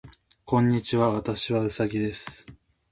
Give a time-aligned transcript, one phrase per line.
[0.45, 1.11] こんにちは。
[1.11, 2.47] 私はうさぎです。